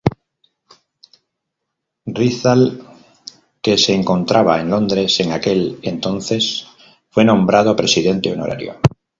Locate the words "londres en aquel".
4.71-5.77